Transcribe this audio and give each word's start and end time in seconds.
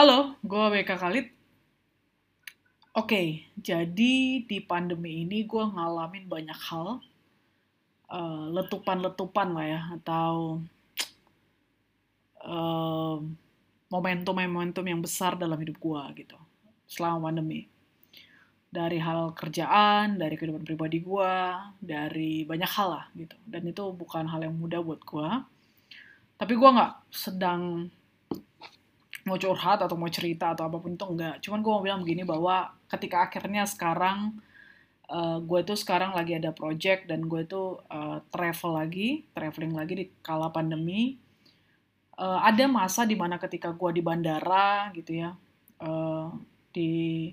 Halo, 0.00 0.32
gue 0.40 0.64
BK 0.80 0.96
Khalid. 0.96 1.26
Oke, 2.96 3.44
jadi 3.52 4.40
di 4.40 4.58
pandemi 4.64 5.28
ini 5.28 5.44
gue 5.44 5.60
ngalamin 5.60 6.24
banyak 6.24 6.56
hal, 6.56 7.04
eh, 8.08 8.44
letupan-letupan 8.48 9.52
lah 9.52 9.66
ya, 9.68 9.80
atau 10.00 10.64
eh, 12.40 13.16
momentum-momentum 13.92 14.88
yang 14.88 15.04
besar 15.04 15.36
dalam 15.36 15.60
hidup 15.60 15.76
gue 15.76 16.24
gitu, 16.24 16.38
selama 16.88 17.28
pandemi. 17.28 17.68
Dari 18.72 18.96
hal 19.04 19.36
kerjaan, 19.36 20.16
dari 20.16 20.32
kehidupan 20.40 20.64
pribadi 20.64 21.04
gue, 21.04 21.34
dari 21.76 22.48
banyak 22.48 22.70
hal 22.72 22.88
lah 22.88 23.04
gitu. 23.20 23.36
Dan 23.44 23.68
itu 23.68 23.84
bukan 23.92 24.24
hal 24.32 24.48
yang 24.48 24.56
mudah 24.56 24.80
buat 24.80 25.04
gue. 25.04 25.28
Tapi 26.40 26.52
gue 26.56 26.70
nggak 26.72 27.12
sedang 27.12 27.92
mau 29.30 29.38
curhat 29.38 29.78
atau 29.78 29.94
mau 29.94 30.10
cerita 30.10 30.50
atau 30.50 30.66
apa 30.66 30.82
pun 30.82 30.98
itu 30.98 31.06
enggak. 31.06 31.38
Cuman 31.38 31.62
gue 31.62 31.70
mau 31.70 31.82
bilang 31.86 32.00
begini 32.02 32.26
bahwa 32.26 32.74
ketika 32.90 33.30
akhirnya 33.30 33.62
sekarang 33.62 34.42
uh, 35.06 35.38
gue 35.38 35.60
tuh 35.62 35.78
sekarang 35.78 36.10
lagi 36.18 36.34
ada 36.34 36.50
project 36.50 37.06
dan 37.06 37.30
gue 37.30 37.46
tuh 37.46 37.78
uh, 37.86 38.18
travel 38.34 38.74
lagi, 38.74 39.24
traveling 39.30 39.74
lagi 39.78 39.94
di 39.94 40.06
kala 40.26 40.50
pandemi. 40.50 41.14
Uh, 42.18 42.42
ada 42.42 42.66
masa 42.68 43.06
di 43.06 43.14
mana 43.14 43.38
ketika 43.38 43.70
gue 43.70 43.96
di 43.96 44.02
bandara 44.02 44.90
gitu 44.92 45.22
ya, 45.22 45.32
uh, 45.80 46.28
di 46.74 47.30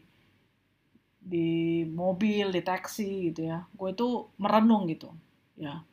di 1.27 1.83
mobil, 1.83 2.55
di 2.55 2.61
taksi 2.63 3.33
gitu 3.33 3.51
ya, 3.51 3.67
gue 3.67 3.91
tuh 3.91 4.31
merenung 4.39 4.87
gitu, 4.87 5.11
ya 5.59 5.83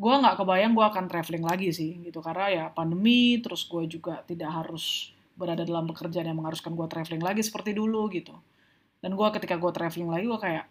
gue 0.00 0.14
nggak 0.16 0.36
kebayang 0.40 0.72
gue 0.72 0.86
akan 0.88 1.04
traveling 1.12 1.44
lagi 1.44 1.68
sih 1.76 2.00
gitu 2.00 2.24
karena 2.24 2.48
ya 2.48 2.64
pandemi 2.72 3.36
terus 3.44 3.68
gue 3.68 3.84
juga 3.84 4.24
tidak 4.24 4.48
harus 4.48 5.12
berada 5.40 5.64
dalam 5.64 5.88
pekerjaan 5.88 6.28
yang 6.28 6.36
mengharuskan 6.36 6.76
gue 6.76 6.84
traveling 6.84 7.24
lagi 7.24 7.40
seperti 7.40 7.72
dulu 7.72 8.12
gitu. 8.12 8.36
Dan 9.00 9.16
gue 9.16 9.28
ketika 9.32 9.56
gue 9.56 9.72
traveling 9.72 10.12
lagi 10.12 10.24
gue 10.28 10.40
kayak 10.40 10.66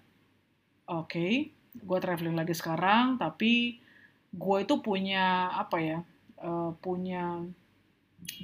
oke 0.86 1.10
okay, 1.10 1.50
gue 1.74 1.98
traveling 1.98 2.38
lagi 2.38 2.54
sekarang 2.54 3.18
tapi 3.18 3.82
gue 4.30 4.58
itu 4.62 4.76
punya 4.86 5.50
apa 5.58 5.78
ya 5.82 6.00
uh, 6.46 6.78
punya 6.78 7.42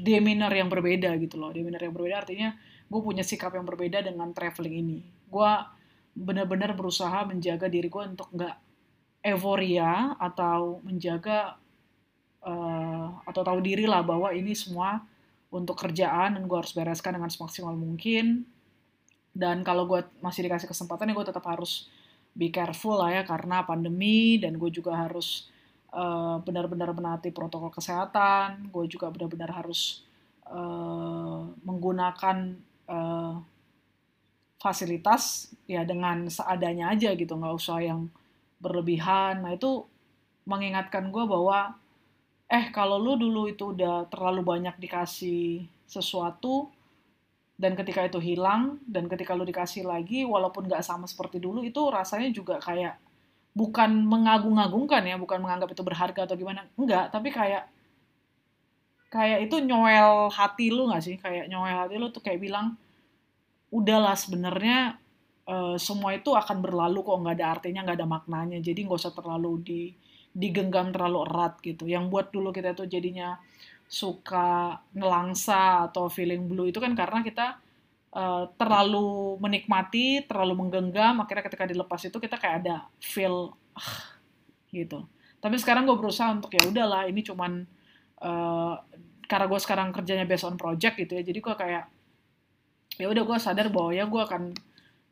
demeanor 0.01 0.49
yang 0.49 0.73
berbeda 0.73 1.13
gitu 1.21 1.37
loh. 1.37 1.53
Demeanor 1.53 1.85
yang 1.85 1.93
berbeda 1.93 2.25
artinya 2.25 2.49
gue 2.89 3.01
punya 3.01 3.21
sikap 3.21 3.53
yang 3.53 3.69
berbeda 3.69 4.01
dengan 4.01 4.33
traveling 4.33 4.81
ini. 4.81 4.99
Gue 5.29 5.53
benar-benar 6.17 6.73
berusaha 6.73 7.27
menjaga 7.29 7.69
diri 7.69 7.85
gue 7.85 8.03
untuk 8.09 8.33
nggak 8.33 8.55
euforia 9.25 10.17
atau 10.17 10.79
menjaga 10.81 11.59
uh, 12.45 13.07
atau 13.25 13.41
tahu 13.41 13.59
diri 13.59 13.89
lah 13.89 14.05
bahwa 14.05 14.31
ini 14.31 14.53
semua 14.53 15.01
untuk 15.55 15.79
kerjaan 15.79 16.35
dan 16.35 16.43
gue 16.43 16.57
harus 16.59 16.75
bereskan 16.75 17.15
dengan 17.15 17.31
semaksimal 17.31 17.71
mungkin 17.79 18.43
dan 19.31 19.63
kalau 19.63 19.87
gue 19.87 20.03
masih 20.19 20.47
dikasih 20.47 20.67
kesempatan 20.67 21.11
ya 21.11 21.15
gue 21.15 21.27
tetap 21.31 21.47
harus 21.47 21.87
be 22.35 22.51
careful 22.51 22.99
lah 22.99 23.15
ya 23.15 23.23
karena 23.23 23.63
pandemi 23.63 24.35
dan 24.35 24.59
gue 24.59 24.67
juga 24.67 25.07
harus 25.07 25.47
uh, 25.95 26.43
benar-benar 26.43 26.91
menaati 26.91 27.31
protokol 27.31 27.71
kesehatan 27.71 28.67
gue 28.67 28.85
juga 28.91 29.07
benar-benar 29.07 29.55
harus 29.55 30.03
uh, 30.51 31.47
menggunakan 31.63 32.59
uh, 32.91 33.39
fasilitas 34.59 35.53
ya 35.69 35.85
dengan 35.85 36.25
seadanya 36.25 36.89
aja 36.89 37.13
gitu 37.13 37.37
nggak 37.37 37.53
usah 37.53 37.85
yang 37.85 38.09
berlebihan. 38.57 39.45
Nah 39.45 39.53
itu 39.53 39.85
mengingatkan 40.49 41.13
gue 41.13 41.21
bahwa 41.29 41.77
eh 42.45 42.69
kalau 42.69 43.01
lu 43.01 43.17
dulu 43.17 43.49
itu 43.49 43.73
udah 43.73 44.05
terlalu 44.09 44.45
banyak 44.45 44.75
dikasih 44.77 45.65
sesuatu 45.89 46.69
dan 47.55 47.73
ketika 47.73 48.03
itu 48.03 48.19
hilang 48.19 48.77
dan 48.83 49.07
ketika 49.07 49.31
lu 49.31 49.47
dikasih 49.47 49.87
lagi 49.87 50.27
walaupun 50.27 50.67
gak 50.67 50.83
sama 50.83 51.07
seperti 51.07 51.39
dulu 51.39 51.63
itu 51.63 51.79
rasanya 51.87 52.29
juga 52.35 52.59
kayak 52.59 52.99
bukan 53.55 54.03
mengagung-agungkan 54.03 55.07
ya 55.07 55.15
bukan 55.15 55.39
menganggap 55.39 55.71
itu 55.71 55.81
berharga 55.81 56.27
atau 56.27 56.35
gimana. 56.35 56.67
Enggak 56.75 57.09
tapi 57.09 57.31
kayak 57.31 57.71
kayak 59.07 59.47
itu 59.47 59.55
nyoel 59.63 60.27
hati 60.29 60.67
lu 60.69 60.91
gak 60.91 61.01
sih? 61.01 61.15
Kayak 61.15 61.47
nyoel 61.47 61.87
hati 61.87 61.95
lu 61.95 62.11
tuh 62.11 62.19
kayak 62.19 62.43
bilang 62.43 62.75
udahlah 63.71 64.13
sebenarnya 64.19 64.99
uh, 65.47 65.79
semua 65.79 66.13
itu 66.13 66.35
akan 66.35 66.59
berlalu 66.59 66.99
kok 67.01 67.17
nggak 67.23 67.35
ada 67.39 67.47
artinya 67.57 67.81
nggak 67.87 67.97
ada 68.03 68.07
maknanya. 68.07 68.59
Jadi 68.59 68.83
nggak 68.83 68.99
usah 68.99 69.15
terlalu 69.15 69.51
di 69.63 69.81
digenggam 70.35 70.91
terlalu 70.91 71.23
erat 71.25 71.53
gitu. 71.63 71.87
Yang 71.87 72.03
buat 72.11 72.27
dulu 72.35 72.51
kita 72.51 72.75
tuh 72.75 72.85
jadinya 72.91 73.39
suka 73.87 74.81
ngelangsa 74.91 75.87
atau 75.89 76.11
feeling 76.11 76.51
blue 76.51 76.67
itu 76.67 76.81
kan 76.83 76.91
karena 76.97 77.23
kita 77.23 77.61
uh, 78.11 78.49
terlalu 78.59 79.39
menikmati 79.39 80.25
terlalu 80.25 80.57
menggenggam 80.57 81.21
akhirnya 81.21 81.45
ketika 81.45 81.69
dilepas 81.69 82.01
itu 82.03 82.17
kita 82.17 82.35
kayak 82.35 82.65
ada 82.65 82.75
feel 82.99 83.55
uh, 83.77 83.99
gitu. 84.75 85.07
Tapi 85.39 85.55
sekarang 85.61 85.87
gue 85.87 85.95
berusaha 85.95 86.33
untuk 86.33 86.51
ya 86.51 86.65
udahlah 86.67 87.07
ini 87.07 87.21
cuman 87.23 87.63
uh, 88.19 88.75
karena 89.25 89.45
gue 89.49 89.59
sekarang 89.61 89.87
kerjanya 89.93 90.25
based 90.25 90.45
on 90.45 90.57
project 90.57 90.97
gitu 91.01 91.17
ya 91.17 91.23
jadi 91.25 91.39
gue 91.41 91.55
kayak 91.57 91.83
ya 92.95 93.05
udah 93.11 93.23
gue 93.25 93.37
sadar 93.41 93.67
bahwa 93.73 93.91
ya 93.91 94.05
gue 94.07 94.21
akan 94.21 94.55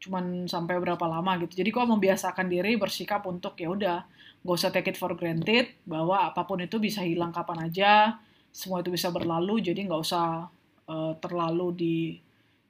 cuman 0.04 0.52
sampai 0.52 0.76
berapa 0.84 1.06
lama 1.08 1.40
gitu. 1.40 1.64
Jadi 1.64 1.70
gue 1.72 1.86
membiasakan 1.88 2.52
diri 2.52 2.76
bersikap 2.76 3.24
untuk 3.24 3.56
ya 3.56 3.72
udah 3.72 3.98
gak 4.44 4.56
usah 4.60 4.72
take 4.76 4.92
it 4.92 5.00
for 5.00 5.16
granted 5.16 5.72
bahwa 5.88 6.28
apa 6.28 6.44
pun 6.44 6.60
itu 6.60 6.76
bisa 6.76 7.00
hilang 7.00 7.32
kapan 7.32 7.72
aja, 7.72 8.20
semua 8.52 8.84
itu 8.84 8.92
bisa 8.92 9.08
berlalu. 9.08 9.64
Jadi 9.64 9.88
nggak 9.88 10.02
usah 10.04 10.52
uh, 10.92 11.14
terlalu 11.24 11.68
di 11.72 11.98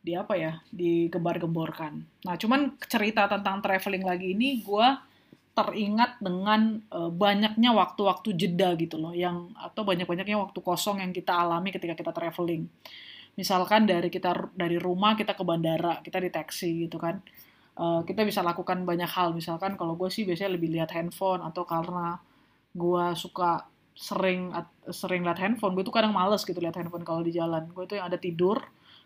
di 0.04 0.14
apa 0.14 0.38
ya 0.38 0.62
digembar-gemborkan. 0.70 1.94
Nah 2.28 2.36
cuman 2.38 2.78
cerita 2.86 3.26
tentang 3.26 3.64
traveling 3.64 4.06
lagi 4.06 4.38
ini 4.38 4.62
gue 4.62 4.88
teringat 5.54 6.18
dengan 6.18 6.82
uh, 6.90 7.14
banyaknya 7.14 7.72
waktu-waktu 7.78 8.30
jeda 8.34 8.74
gitu 8.74 8.98
loh 8.98 9.14
yang 9.14 9.54
atau 9.54 9.86
banyak-banyaknya 9.86 10.38
waktu 10.38 10.60
kosong 10.66 10.98
yang 10.98 11.14
kita 11.14 11.30
alami 11.30 11.70
ketika 11.70 11.94
kita 11.94 12.10
traveling 12.10 12.66
misalkan 13.34 13.90
dari 13.90 14.14
kita 14.14 14.54
dari 14.54 14.78
rumah 14.78 15.18
kita 15.18 15.34
ke 15.34 15.44
bandara 15.46 16.02
kita 16.06 16.22
di 16.22 16.30
taksi 16.30 16.88
gitu 16.88 16.98
kan. 17.02 17.22
Uh, 17.74 18.06
kita 18.06 18.22
bisa 18.22 18.46
lakukan 18.46 18.86
banyak 18.86 19.10
hal. 19.10 19.34
Misalkan 19.34 19.74
kalau 19.74 19.98
gue 19.98 20.10
sih 20.14 20.24
biasanya 20.30 20.54
lebih 20.54 20.70
lihat 20.78 20.94
handphone 20.94 21.42
atau 21.42 21.66
karena 21.66 22.22
gue 22.74 23.06
suka 23.18 23.66
sering 23.94 24.54
sering 24.90 25.26
lihat 25.26 25.42
handphone 25.42 25.74
gue 25.78 25.86
tuh 25.86 25.94
kadang 25.94 26.14
males 26.14 26.42
gitu 26.46 26.58
lihat 26.62 26.78
handphone 26.78 27.02
kalau 27.02 27.26
di 27.26 27.34
jalan. 27.34 27.66
Gue 27.74 27.90
tuh 27.90 27.98
yang 27.98 28.08
ada 28.14 28.22
tidur 28.22 28.62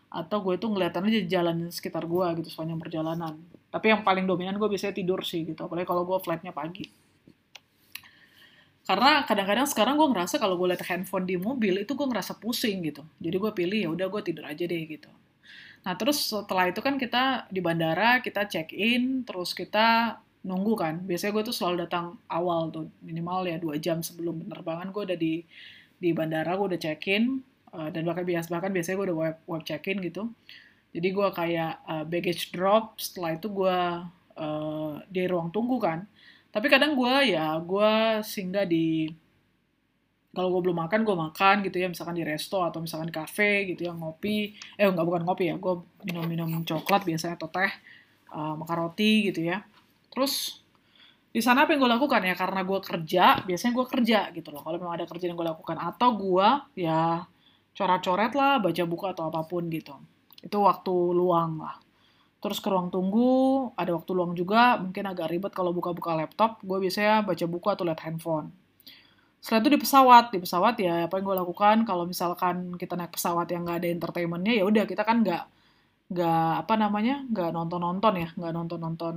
atau 0.08 0.40
gue 0.40 0.56
tuh 0.60 0.72
ngeliatan 0.72 1.04
aja 1.04 1.20
jalan 1.40 1.68
sekitar 1.72 2.04
gue 2.04 2.26
gitu 2.44 2.48
sepanjang 2.52 2.80
perjalanan. 2.80 3.34
Tapi 3.72 3.86
yang 3.92 4.04
paling 4.04 4.28
dominan 4.28 4.60
gue 4.60 4.68
biasanya 4.68 4.92
tidur 4.96 5.24
sih 5.24 5.48
gitu 5.48 5.64
apalagi 5.64 5.88
kalau 5.88 6.04
gue 6.04 6.16
flightnya 6.20 6.52
pagi 6.52 7.07
karena 8.88 9.20
kadang-kadang 9.28 9.68
sekarang 9.68 10.00
gue 10.00 10.08
ngerasa 10.16 10.40
kalau 10.40 10.56
gue 10.56 10.72
liat 10.72 10.80
handphone 10.88 11.28
di 11.28 11.36
mobil 11.36 11.84
itu 11.84 11.92
gue 11.92 12.08
ngerasa 12.08 12.40
pusing 12.40 12.80
gitu. 12.88 13.04
Jadi 13.20 13.36
gue 13.36 13.52
pilih 13.52 13.78
ya 13.84 13.88
udah 13.92 14.08
gue 14.08 14.22
tidur 14.24 14.48
aja 14.48 14.64
deh 14.64 14.82
gitu. 14.88 15.12
Nah 15.84 15.92
terus 16.00 16.24
setelah 16.32 16.72
itu 16.72 16.80
kan 16.80 16.96
kita 16.96 17.52
di 17.52 17.60
bandara 17.60 18.24
kita 18.24 18.48
check 18.48 18.72
in 18.72 19.28
terus 19.28 19.52
kita 19.52 20.16
nunggu 20.40 20.72
kan. 20.72 21.04
Biasanya 21.04 21.36
gue 21.36 21.44
tuh 21.52 21.56
selalu 21.60 21.84
datang 21.84 22.16
awal 22.32 22.72
tuh 22.72 22.88
minimal 23.04 23.44
ya 23.44 23.60
dua 23.60 23.76
jam 23.76 24.00
sebelum 24.00 24.48
penerbangan 24.48 24.88
gue 24.88 25.02
udah 25.12 25.18
di 25.20 25.44
di 26.00 26.10
bandara 26.16 26.56
gue 26.56 26.72
udah 26.72 26.80
check 26.80 27.04
in 27.12 27.44
uh, 27.76 27.92
dan 27.92 28.08
bahkan 28.08 28.24
biasa 28.24 28.48
bahkan 28.48 28.72
biasanya 28.72 29.04
gue 29.04 29.06
udah 29.12 29.18
web 29.20 29.36
web 29.44 29.62
check 29.68 29.84
in 29.92 30.00
gitu. 30.00 30.32
Jadi 30.96 31.08
gue 31.12 31.28
kayak 31.36 31.84
uh, 31.84 32.08
baggage 32.08 32.56
drop 32.56 32.96
setelah 32.96 33.36
itu 33.36 33.52
gue 33.52 33.78
uh, 34.40 34.92
di 35.12 35.22
ruang 35.28 35.52
tunggu 35.52 35.76
kan 35.76 36.08
tapi 36.48 36.66
kadang 36.72 36.96
gue 36.96 37.36
ya 37.36 37.60
gue 37.60 38.24
singgah 38.24 38.64
di 38.64 39.08
kalau 40.32 40.54
gue 40.54 40.70
belum 40.70 40.78
makan 40.86 41.02
gue 41.02 41.16
makan 41.18 41.54
gitu 41.66 41.76
ya. 41.82 41.90
Misalkan 41.90 42.14
di 42.14 42.22
resto 42.22 42.62
atau 42.62 42.78
misalkan 42.78 43.10
di 43.10 43.16
cafe 43.16 43.66
gitu 43.74 43.88
ya 43.88 43.92
ngopi. 43.96 44.54
Eh 44.78 44.86
nggak 44.86 45.06
bukan 45.06 45.22
ngopi 45.26 45.50
ya 45.50 45.56
gue 45.58 45.74
minum-minum 46.06 46.62
coklat 46.62 47.02
biasanya 47.02 47.34
atau 47.34 47.50
teh 47.50 47.72
uh, 48.30 48.54
makan 48.54 48.76
roti 48.86 49.32
gitu 49.32 49.50
ya. 49.50 49.64
Terus 50.14 50.62
di 51.34 51.42
sana 51.42 51.66
apa 51.66 51.74
yang 51.74 51.82
gue 51.82 51.90
lakukan 51.90 52.22
ya? 52.22 52.34
Karena 52.38 52.60
gue 52.62 52.78
kerja 52.78 53.24
biasanya 53.42 53.72
gue 53.74 53.86
kerja 53.88 54.18
gitu 54.30 54.48
loh. 54.54 54.62
Kalau 54.62 54.76
memang 54.78 54.94
ada 54.94 55.10
kerjaan 55.10 55.34
yang 55.34 55.40
gue 55.40 55.48
lakukan. 55.50 55.76
Atau 55.80 56.14
gue 56.14 56.48
ya 56.78 57.26
coret-coret 57.74 58.32
lah 58.38 58.62
baca 58.62 58.82
buku 58.86 59.04
atau 59.10 59.26
apa 59.32 59.42
pun 59.42 59.66
gitu. 59.72 59.98
Itu 60.38 60.62
waktu 60.62 60.94
luang 61.18 61.66
lah 61.66 61.87
terus 62.38 62.62
ke 62.62 62.68
ruang 62.70 62.88
tunggu, 62.88 63.70
ada 63.74 63.90
waktu 63.94 64.10
luang 64.14 64.32
juga, 64.38 64.78
mungkin 64.78 65.04
agak 65.10 65.26
ribet 65.30 65.52
kalau 65.54 65.74
buka-buka 65.74 66.14
laptop, 66.14 66.62
gue 66.62 66.78
biasanya 66.78 67.26
baca 67.26 67.44
buku 67.50 67.66
atau 67.66 67.84
lihat 67.86 68.00
handphone. 68.06 68.54
Setelah 69.38 69.60
itu 69.62 69.70
di 69.70 69.80
pesawat, 69.80 70.24
di 70.34 70.38
pesawat 70.42 70.74
ya 70.82 71.06
apa 71.06 71.14
yang 71.18 71.26
gue 71.30 71.36
lakukan 71.38 71.76
kalau 71.86 72.04
misalkan 72.10 72.74
kita 72.74 72.98
naik 72.98 73.14
pesawat 73.14 73.46
yang 73.54 73.62
nggak 73.66 73.78
ada 73.86 73.88
entertainmentnya 73.90 74.54
ya 74.58 74.64
udah 74.66 74.82
kita 74.82 75.06
kan 75.06 75.22
nggak 75.22 75.44
nggak 76.08 76.52
apa 76.64 76.74
namanya 76.74 77.22
nggak 77.28 77.50
nonton 77.52 77.80
nonton 77.84 78.14
ya 78.16 78.28
nggak 78.34 78.52
nonton 78.56 78.78
nonton 78.80 79.14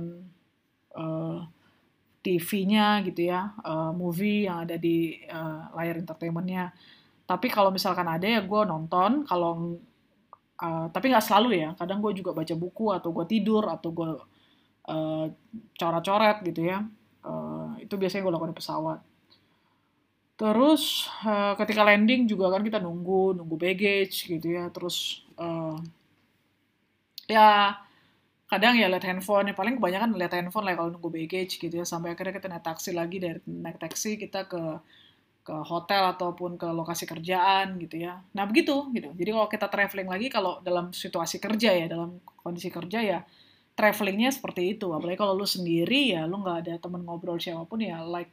uh, 0.94 1.40
TV-nya 2.22 3.02
gitu 3.02 3.32
ya 3.32 3.50
uh, 3.66 3.90
movie 3.90 4.46
yang 4.46 4.62
ada 4.62 4.78
di 4.78 5.16
uh, 5.26 5.72
layar 5.74 5.98
entertainmentnya 5.98 6.70
tapi 7.26 7.48
kalau 7.50 7.72
misalkan 7.74 8.06
ada 8.06 8.28
ya 8.28 8.44
gue 8.44 8.62
nonton 8.68 9.24
kalau 9.26 9.80
uh, 10.62 10.86
tapi 10.94 11.10
nggak 11.10 11.26
selalu 11.26 11.58
ya. 11.58 11.68
Kadang 11.74 11.98
gue 11.98 12.12
juga 12.14 12.30
baca 12.30 12.54
buku 12.54 12.86
atau 12.94 13.10
gue 13.10 13.26
tidur 13.26 13.66
atau 13.66 13.90
gue 13.90 14.10
uh, 14.86 15.26
coret-coret 15.74 16.38
gitu 16.46 16.62
ya. 16.70 16.86
Uh, 17.26 17.74
itu 17.82 17.94
biasanya 17.98 18.22
gue 18.22 18.32
lakukan 18.32 18.52
di 18.54 18.58
pesawat. 18.58 18.98
Terus 20.38 21.06
uh, 21.26 21.54
ketika 21.58 21.82
landing 21.86 22.26
juga 22.26 22.50
kan 22.50 22.62
kita 22.62 22.78
nunggu 22.78 23.34
nunggu 23.36 23.56
baggage 23.58 24.30
gitu 24.30 24.46
ya. 24.54 24.70
Terus 24.70 25.26
uh, 25.38 25.76
ya 27.26 27.78
kadang 28.46 28.78
ya 28.78 28.86
lihat 28.90 29.04
handphone 29.06 29.50
ya. 29.50 29.54
Paling 29.58 29.78
kebanyakan 29.78 30.14
lihat 30.14 30.32
handphone 30.34 30.66
lah 30.66 30.74
kalau 30.78 30.90
nunggu 30.94 31.10
baggage 31.10 31.58
gitu 31.58 31.74
ya. 31.74 31.86
Sampai 31.86 32.14
akhirnya 32.14 32.34
kita 32.34 32.48
naik 32.50 32.64
taksi 32.64 32.90
lagi. 32.94 33.18
Dari 33.22 33.38
naik 33.46 33.78
taksi 33.82 34.18
kita 34.18 34.46
ke 34.46 34.62
ke 35.42 35.54
hotel 35.66 36.14
ataupun 36.14 36.54
ke 36.54 36.68
lokasi 36.70 37.02
kerjaan 37.02 37.74
gitu 37.82 37.98
ya. 37.98 38.22
Nah 38.30 38.46
begitu 38.46 38.86
gitu. 38.94 39.10
Jadi 39.10 39.30
kalau 39.34 39.48
kita 39.50 39.66
traveling 39.66 40.08
lagi 40.08 40.26
kalau 40.30 40.62
dalam 40.62 40.94
situasi 40.94 41.42
kerja 41.42 41.74
ya 41.74 41.86
dalam 41.90 42.22
kondisi 42.38 42.70
kerja 42.70 42.98
ya 43.02 43.18
travelingnya 43.74 44.30
seperti 44.30 44.78
itu. 44.78 44.94
Apalagi 44.94 45.18
kalau 45.18 45.34
lu 45.34 45.42
sendiri 45.42 46.14
ya 46.14 46.30
lu 46.30 46.46
nggak 46.46 46.58
ada 46.66 46.74
temen 46.78 47.02
ngobrol 47.02 47.42
siapa 47.42 47.66
pun 47.66 47.82
ya 47.82 48.06
like 48.06 48.30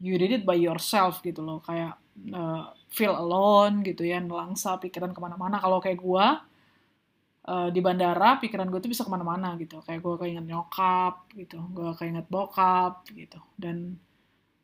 you 0.00 0.16
did 0.16 0.32
it 0.32 0.48
by 0.48 0.56
yourself 0.56 1.20
gitu 1.20 1.44
loh. 1.44 1.60
Kayak 1.60 2.00
uh, 2.32 2.72
feel 2.88 3.12
alone 3.12 3.84
gitu 3.84 4.08
ya 4.08 4.16
nelangsa 4.16 4.80
pikiran 4.80 5.12
ke 5.12 5.20
mana-mana. 5.20 5.60
Kalau 5.60 5.76
kayak 5.76 6.00
gua 6.00 6.40
uh, 7.44 7.68
di 7.68 7.84
bandara 7.84 8.40
pikiran 8.40 8.64
gue 8.72 8.80
tuh 8.80 8.88
bisa 8.88 9.04
ke 9.04 9.12
mana-mana 9.12 9.60
gitu. 9.60 9.84
Kayak 9.84 10.00
gue 10.00 10.14
keinget 10.24 10.48
nyokap 10.48 11.28
gitu 11.36 11.60
gue 11.76 11.90
keinget 12.00 12.24
bokap 12.32 13.04
gitu. 13.12 13.36
Dan 13.60 14.00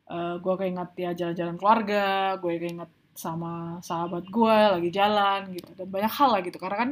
uh, 0.07 0.15
eh, 0.15 0.35
gue 0.39 0.53
keinget 0.59 0.89
ya 0.97 1.11
jalan-jalan 1.15 1.55
keluarga 1.59 2.35
gue 2.39 2.53
keinget 2.59 2.91
sama 3.17 3.81
sahabat 3.81 4.29
gue 4.29 4.57
lagi 4.77 4.89
jalan 4.93 5.49
gitu 5.57 5.71
dan 5.73 5.87
banyak 5.89 6.11
hal 6.11 6.29
lah 6.37 6.41
gitu. 6.45 6.57
Karena 6.61 6.77
kan 6.77 6.91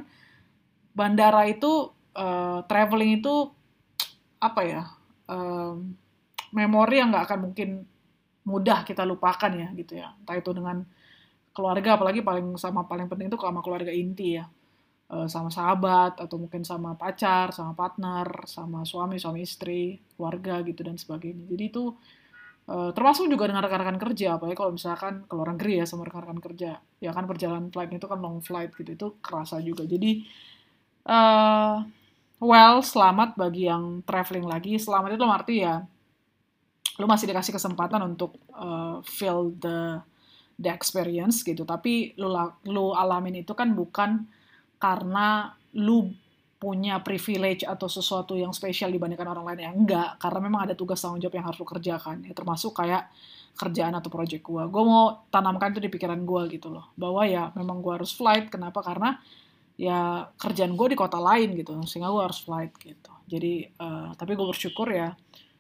bandara 0.96 1.44
itu 1.50 1.92
uh, 2.18 2.60
traveling 2.66 3.22
itu 3.22 3.52
apa 4.42 4.62
ya 4.66 4.84
um, 5.32 5.96
memori 6.54 7.02
yang 7.02 7.10
nggak 7.14 7.26
akan 7.30 7.40
mungkin 7.52 7.70
mudah 8.46 8.86
kita 8.86 9.04
lupakan 9.06 9.52
ya 9.54 9.70
gitu 9.78 10.00
ya. 10.02 10.14
Entah 10.22 10.38
itu 10.38 10.52
dengan 10.54 10.82
keluarga 11.56 11.96
apalagi 11.96 12.20
paling 12.20 12.60
sama 12.60 12.84
paling 12.86 13.08
penting 13.08 13.32
itu 13.32 13.38
sama 13.40 13.62
keluarga 13.62 13.94
inti 13.94 14.38
ya. 14.38 14.46
Eh, 15.06 15.28
sama 15.30 15.54
sahabat 15.54 16.18
atau 16.18 16.42
mungkin 16.42 16.66
sama 16.66 16.98
pacar, 16.98 17.54
sama 17.54 17.78
partner, 17.78 18.26
sama 18.50 18.82
suami, 18.82 19.22
suami 19.22 19.46
istri, 19.46 20.02
keluarga 20.18 20.66
gitu 20.66 20.82
dan 20.82 20.98
sebagainya. 20.98 21.46
Jadi 21.46 21.64
itu 21.70 21.94
uh, 22.70 22.92
termasuk 22.94 23.30
juga 23.30 23.50
dengan 23.50 23.66
rekan-rekan 23.66 23.98
kerja, 23.98 24.38
apalagi 24.38 24.58
kalau 24.58 24.72
misalkan 24.74 25.26
ke 25.26 25.34
luar 25.34 25.54
negeri 25.54 25.82
ya 25.82 25.86
sama 25.86 26.06
rekan-rekan 26.06 26.42
kerja, 26.42 26.72
ya 27.02 27.12
kan 27.14 27.26
perjalanan 27.26 27.70
flight 27.74 27.92
itu 27.94 28.08
kan 28.10 28.20
long 28.22 28.42
flight 28.42 28.74
gitu, 28.74 28.92
itu 28.94 29.08
kerasa 29.22 29.62
juga. 29.62 29.86
Jadi 29.86 30.26
uh, 31.10 31.82
well 32.42 32.84
selamat 32.84 33.38
bagi 33.38 33.70
yang 33.70 34.02
traveling 34.04 34.46
lagi, 34.46 34.78
selamat 34.78 35.18
itu 35.18 35.24
arti 35.26 35.56
ya 35.64 35.86
lu 36.96 37.12
masih 37.12 37.28
dikasih 37.28 37.52
kesempatan 37.52 38.00
untuk 38.08 38.40
uh, 38.56 39.04
feel 39.04 39.52
the 39.60 40.00
the 40.56 40.72
experience 40.72 41.44
gitu, 41.44 41.68
tapi 41.68 42.16
lu 42.16 42.32
lu 42.72 42.96
alamin 42.96 43.44
itu 43.44 43.52
kan 43.52 43.76
bukan 43.76 44.24
karena 44.80 45.52
lu 45.76 46.08
punya 46.66 46.98
privilege 47.06 47.62
atau 47.62 47.86
sesuatu 47.86 48.34
yang 48.34 48.50
spesial 48.50 48.90
dibandingkan 48.90 49.30
orang 49.30 49.54
lain 49.54 49.60
ya 49.62 49.70
enggak. 49.70 50.10
Karena 50.18 50.40
memang 50.42 50.66
ada 50.66 50.74
tugas 50.74 50.98
tanggung 50.98 51.22
jawab 51.22 51.38
yang 51.38 51.46
harus 51.46 51.62
lu 51.62 51.68
kerjakan. 51.70 52.26
Ya 52.26 52.34
termasuk 52.34 52.74
kayak 52.74 53.14
kerjaan 53.54 53.94
atau 53.94 54.10
project 54.10 54.44
gue 54.44 54.64
gue 54.68 54.84
mau 54.84 55.30
tanamkan 55.30 55.72
itu 55.78 55.80
di 55.86 55.94
pikiran 55.94 56.26
gue 56.26 56.58
gitu 56.58 56.74
loh. 56.74 56.90
Bahwa 56.98 57.22
ya 57.30 57.54
memang 57.54 57.86
gue 57.86 57.94
harus 57.94 58.18
flight. 58.18 58.50
Kenapa? 58.50 58.82
Karena 58.82 59.14
ya 59.78 60.26
kerjaan 60.42 60.74
gue 60.74 60.88
di 60.90 60.98
kota 60.98 61.22
lain 61.22 61.54
gitu. 61.54 61.78
Sehingga 61.86 62.10
gue 62.10 62.24
harus 62.26 62.42
flight 62.42 62.74
gitu. 62.82 63.14
Jadi 63.30 63.70
uh, 63.78 64.18
tapi 64.18 64.34
gue 64.34 64.48
bersyukur 64.50 64.90
ya 64.90 65.14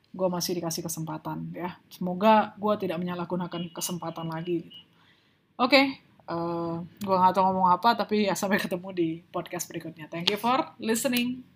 gue 0.09 0.27
masih 0.31 0.57
dikasih 0.57 0.81
kesempatan 0.89 1.53
ya. 1.53 1.77
Semoga 1.93 2.57
gue 2.57 2.73
tidak 2.81 2.97
menyalahgunakan 2.97 3.69
kesempatan 3.69 4.33
lagi 4.33 4.65
gitu. 4.65 4.81
oke 5.61 5.69
okay, 5.69 5.85
uh, 6.29 6.81
gue 7.01 7.15
gak 7.15 7.33
tau 7.33 7.49
ngomong 7.49 7.71
apa 7.73 7.95
tapi 7.97 8.27
ya 8.29 8.35
sampai 8.37 8.59
ketemu 8.61 8.89
di 8.93 9.09
podcast 9.31 9.65
berikutnya. 9.69 10.09
Thank 10.11 10.33
you 10.33 10.39
for 10.39 10.61
listening 10.77 11.54